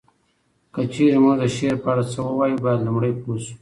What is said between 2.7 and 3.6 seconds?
لومړی پوه شو